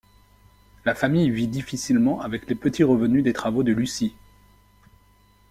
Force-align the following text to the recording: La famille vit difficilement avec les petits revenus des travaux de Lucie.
La 0.83 0.95
famille 0.95 1.29
vit 1.29 1.47
difficilement 1.47 2.21
avec 2.21 2.49
les 2.49 2.55
petits 2.55 2.81
revenus 2.83 3.23
des 3.23 3.33
travaux 3.33 3.61
de 3.61 3.71
Lucie. 3.71 4.15